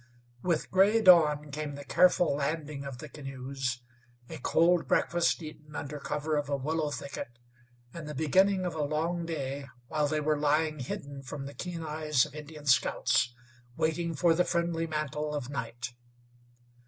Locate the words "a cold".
4.29-4.87